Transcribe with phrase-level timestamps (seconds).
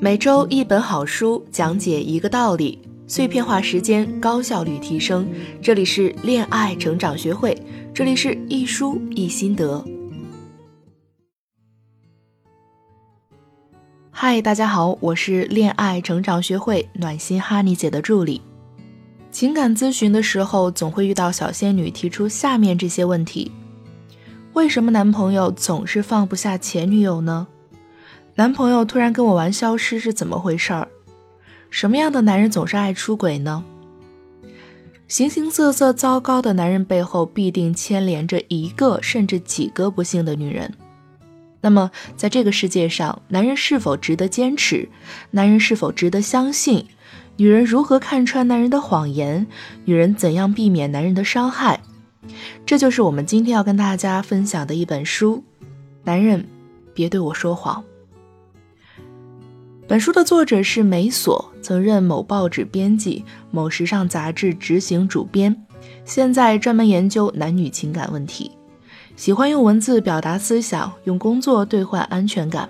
[0.00, 5.28] 每周一本好书，讲解一个道理，碎片化时间，高效率提升。
[5.60, 7.60] 这里是恋爱成长学会，
[7.92, 9.84] 这里是一书一心得。
[14.12, 18.40] 嗨，大家好，我是恋爱成长学会暖心哈尼姐的助理。
[19.32, 23.50] 情感咨询的时候，总会遇到小仙女提出下面这些问题：
[24.52, 27.48] 为什么男朋友总是放不下前女友呢？
[28.38, 30.86] 男朋友突然跟我玩消失是怎么回事儿？
[31.70, 33.64] 什么样的男人总是爱出轨呢？
[35.08, 40.72] 形形色色糟糕的男人背后必定牵连着一个甚至几个不幸的女人。
[41.62, 44.88] 那么，在这个世界上，男人是否值得坚持？
[45.32, 46.86] 男人是否值得相信？
[47.38, 49.48] 女人如何看穿男人的谎言？
[49.84, 51.80] 女人怎样避免男人的伤害？
[52.64, 55.42] 这就是我们今天要跟大家分享的一本书。
[56.04, 56.46] 男人，
[56.94, 57.82] 别对我说谎。
[59.88, 65.64] 本书的作者是梅索，曾任某报纸编辑、某时尚杂志执行主编，
[66.04, 68.50] 现在专门研究男女情感问题，
[69.16, 72.68] 喜欢用文字表达思想，用工作兑换安全感。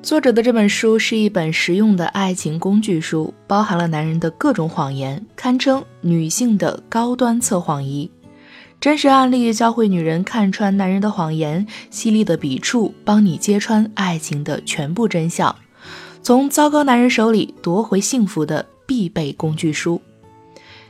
[0.00, 8.08] 作者的这本书是一本实用的爱情工具书，包含了男人的各种谎言，堪称女性的高端测谎仪。
[8.80, 15.52] 真实案例教会女人看穿男人的谎言，犀利的笔触帮你揭穿爱情的全部真相。
[16.22, 20.00] 从糟糕男人手里夺回幸福的必备工具书。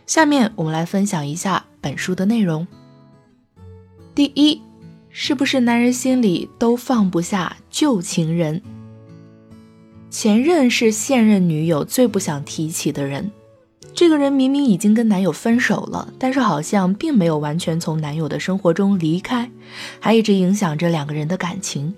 [0.06, 2.66] 下面我们来分享一下本书的内容。
[4.14, 4.60] 第一，
[5.10, 8.62] 是不是男人心里都放不下旧情人？
[10.10, 13.30] 前任是现任女友最不想提起的人。
[13.94, 19.50] 这个人明明已经跟男友分手了，但是好像并没有完全从男友的生活中离开，
[20.00, 21.94] 还一直影响着两个人的感情。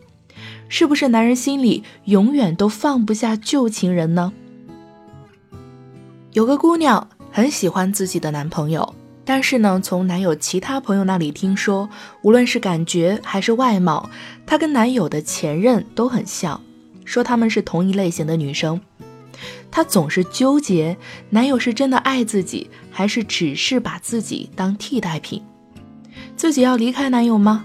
[0.71, 4.33] 是不是男人心里永远都放不下旧情人呢？
[6.33, 11.91] 有个姑娘很喜欢自己的男朋友，但是呢，从男友其他朋友那里听说，
[12.23, 14.09] 无论是感觉还是外貌，
[14.47, 16.61] 她跟男友的前任都很像，
[17.05, 18.81] 说他们是同一类型的女生。
[19.73, 20.97] 她总是纠结，
[21.31, 25.43] 男友是真的爱自己，还是只是把自己当替代品？
[26.37, 27.65] 自己要离开男友吗？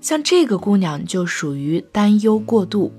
[0.00, 2.92] 像这个姑娘就属于担忧过度。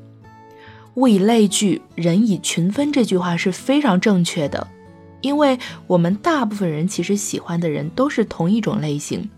[0.95, 4.67] 物以类聚，人以群分，这句话是非常正确的。
[5.21, 5.57] 因为
[5.87, 9.29] 我们大部分人其实喜欢的人都是同一种类型。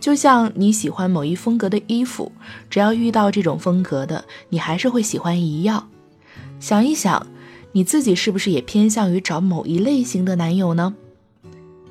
[0.00, 2.30] 就像你喜欢某一风格的衣服，
[2.68, 5.88] 只要遇到这种风格的，你还是会喜欢一样。
[6.60, 7.26] 想一想，
[7.72, 10.94] 你自己是不是也偏向于找某一类型的男友呢？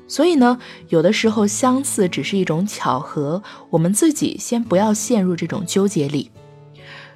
[0.06, 6.30] 所以呢，有的时候相似只是一种巧合，我们自己先不要陷入这种纠结里。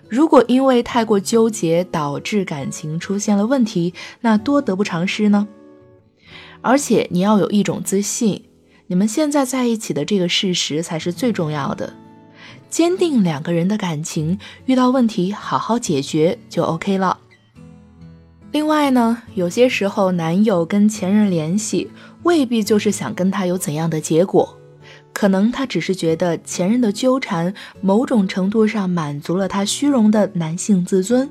[0.08, 5.46] 如果因为太过纠结导致感情出现了问题，那多得不偿失呢。
[6.62, 8.44] 而且你要有一种自信，
[8.86, 11.92] 你们现在在一起的这个事实才是最重要的。
[12.70, 17.18] 坚定两个人的感情，遇到问题好好解决就 OK 了。
[18.50, 21.90] 另外呢，有些时候男友跟前任联系，
[22.22, 24.58] 未必就是想跟他有怎样的结果，
[25.12, 31.30] 可能他只是觉得前任的纠缠，某种程度上满足了他虚荣的男性自尊。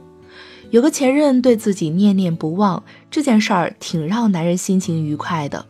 [0.69, 5.65] 有个前任对自己念念不忘，这件事儿挺让男人心情愉快的。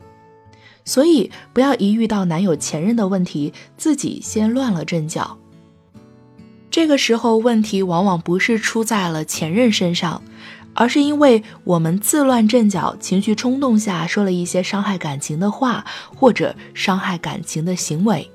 [0.85, 5.37] 所以不要一遇到男友前任的问题，自己先乱了阵脚。
[6.71, 10.23] 这个时候问题往往不是出在了前任身上。
[10.79, 15.83] 而是因为我们自乱阵脚、情绪冲动下说了一些伤害感情的话，
[16.15, 18.29] 或者伤害感情的行为。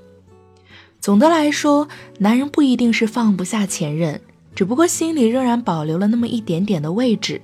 [1.01, 1.87] 总的来说，
[2.19, 4.21] 男人不一定是放不下前任，
[4.57, 7.41] 只不过心里仍然保留了那么一点点的位置。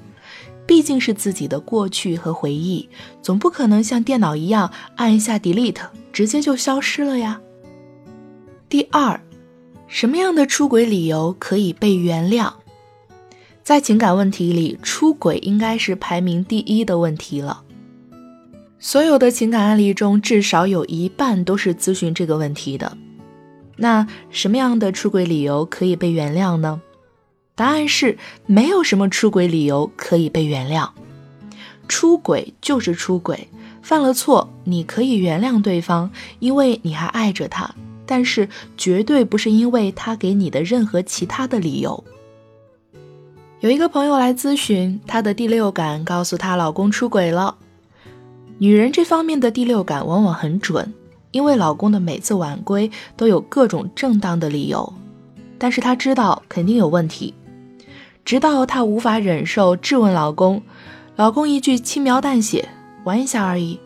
[0.66, 2.88] 毕竟是自己的过去和回忆，
[3.22, 5.80] 总不可能像电脑一样按一下 delete，
[6.12, 7.40] 直接就消失了呀。
[8.68, 9.20] 第二，
[9.86, 12.52] 什么样的出轨理由可以被原谅？
[13.68, 17.62] 在情感问题里，出轨应该是排名第一的问题了。
[18.78, 22.96] 所有的情感案例中，至少有一半都是咨询这个问题的。
[23.76, 26.80] 那什么样的出轨理由可以被原谅呢？
[27.54, 28.16] 答案是
[28.46, 30.88] 没有什么出轨理由可以被原谅。
[31.86, 33.48] 出轨就是出轨，
[33.82, 37.74] 犯了错你可以原谅对方，因为你还爱着他，
[38.06, 38.48] 但是
[38.78, 42.02] 绝对不是因为他给你的任何其他的理由。
[43.60, 47.56] 有一个朋友来咨询，她的第六感告诉她老公出轨了。
[48.58, 50.94] 女人这方面的第六感往往很准，
[51.32, 54.92] 因为老公的每次晚归都有各种正当的理由，
[55.58, 57.34] 但是她知道肯定有问题。
[58.24, 60.62] 直到她无法忍受，质问老公，
[61.16, 62.68] 老公一句轻描淡写，
[63.02, 63.80] 玩一下而已。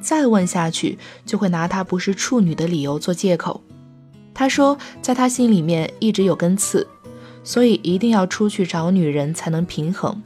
[0.00, 3.60] 再问下去，就会拿她不是处女的理由做借口。
[4.32, 6.86] 她说，在她心里面一直有根刺，
[7.46, 10.20] 所以一定要出去找女人才能平衡。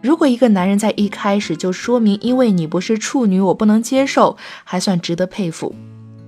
[0.00, 5.74] 如果一个男人在一开始就说明因为你不是处女我不能接受，还算值得佩服。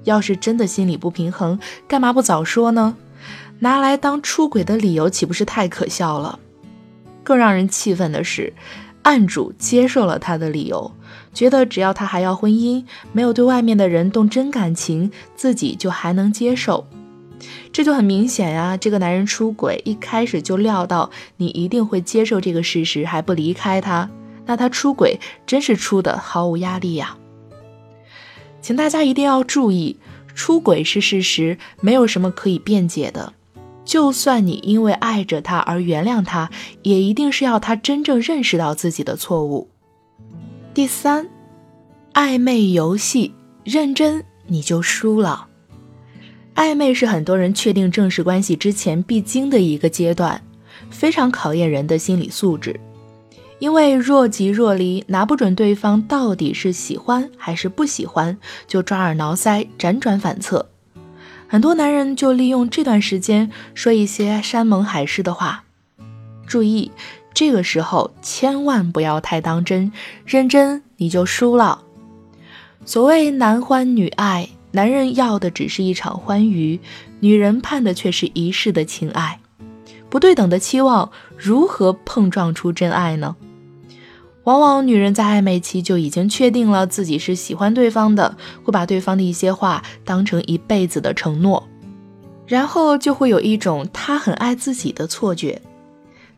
[0.04, 1.58] 要是真的心理不平衡，
[1.88, 2.94] 干嘛不早说呢？
[3.60, 6.38] 拿来当出轨的理由，岂不是太可笑了？
[7.22, 8.52] 更让人气愤的是，
[9.02, 10.92] 案主接受了他的理由，
[11.32, 16.86] 觉得只要他还要婚姻，没有对外面的人动真感情，自己就还能接受。
[17.72, 24.08] 这就很明显呀，这个男人出轨，一开始就料到你一定会接受这个事实，还不离开他，
[24.46, 27.16] 那他出轨真是出的毫无压力呀。
[28.60, 29.98] 请大家一定要注意，
[30.34, 33.32] 出轨是事实，没有什么可以辩解的。
[33.84, 36.50] 就算你因为爱着他而原谅他，
[36.82, 39.68] 也一定是要他真正认识到自己的错误。
[40.72, 41.28] 第三，
[42.14, 45.48] 暧昧游戏认真你就输了。
[46.54, 50.40] 暧昧是很多人确定正式关系之前必经的一个阶段，
[50.88, 52.78] 非常考验人的心理素质。
[53.58, 58.36] 因为若即若离，拿不准对方到底是喜欢还是不喜欢，
[58.66, 60.68] 就抓耳挠腮，辗转反侧。
[61.48, 65.64] 很多男人就利用这段时间说一些山盟海誓的话。
[66.46, 66.90] 注意，
[67.32, 69.90] 这个时候千万不要太当真，
[70.26, 71.82] 认真你就输了。
[72.84, 74.48] 所谓男欢女爱。
[74.74, 76.80] 男人要的只是一场欢愉，
[77.20, 79.38] 女人盼的却是一世的情爱。
[80.10, 83.36] 不对等的期望，如何碰撞出真爱呢？
[84.42, 91.62] 往往女人在暧昧期就已经确定了自己是喜欢对方的，会把对方的一些话当成一辈子的承诺，
[92.44, 95.62] 然后就会有一种他很爱自己的错觉。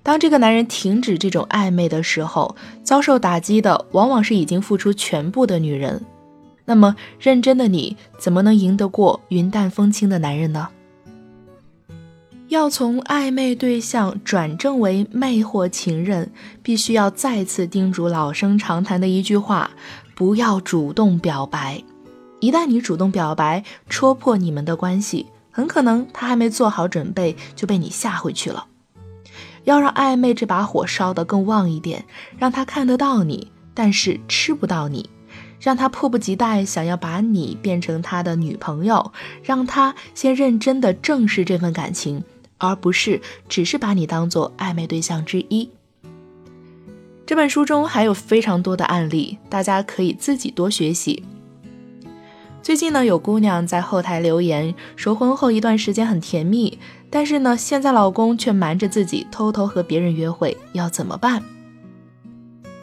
[0.02, 2.54] 当这个男人停止这种暧昧的时候，
[2.84, 6.04] 遭受打击的往往是已经付出全部的女人。
[6.66, 10.68] 那么认真的你怎么能赢得过云淡风轻的男人呢？
[12.48, 16.30] 要从暧昧对象转正为魅惑情人，
[16.62, 19.70] 必须要再次叮嘱老生常谈的一句话：
[20.14, 21.82] 不要主动表白。
[22.38, 28.66] 一旦你主动表白，戳破你们的关系，很可能他还没做好准备就被你吓回去了。
[29.64, 32.04] 要让暧昧这把火烧得更旺一点，
[32.38, 35.10] 让他看得到你，但是吃不到你。
[35.66, 39.10] 让他迫不及待想要把你变成他的女朋友，
[39.42, 42.22] 让他先认真的正视这份感情，
[42.58, 45.68] 而不是只是把你当做暧昧对象之一。
[47.26, 51.24] 这本书中还有非常多的案例，大家可以自己多学习。
[52.62, 56.78] 最近呢，有姑娘在后台留言说，婚后一段时间很甜蜜，
[57.10, 61.42] 但是呢，现在老公却瞒着自己偷偷和别人约会，要怎么办？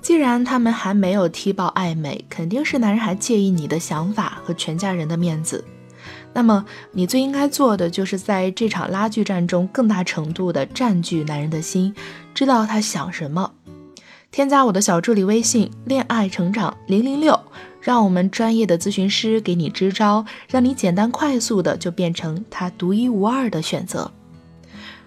[0.04, 5.64] 既然他们还没有踢爆暧昧，肯定是男人还介意你的想法和全家人的面子。
[6.34, 11.96] 那么你最应该做的，就是在这场拉锯战中，更大程度的占据男人的心，
[12.34, 13.50] 知道他想什么。
[14.30, 17.40] 添加我的小助理微信“恋爱成长零零六”，
[17.80, 24.12] 让我们专业的咨询师给你支招，让你简单快速的就变成他独一无二的选择。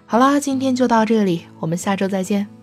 [0.06, 2.55] 好啦，今天就到这里，我们下周再见。